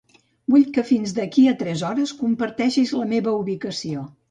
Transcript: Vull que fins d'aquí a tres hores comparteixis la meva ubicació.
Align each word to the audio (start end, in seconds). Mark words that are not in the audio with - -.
Vull 0.53 0.63
que 0.77 0.83
fins 0.87 1.13
d'aquí 1.17 1.43
a 1.51 1.53
tres 1.59 1.85
hores 1.91 2.15
comparteixis 2.23 2.97
la 3.03 3.07
meva 3.15 3.37
ubicació. 3.45 4.11